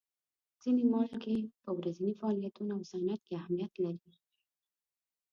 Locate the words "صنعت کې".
2.91-3.33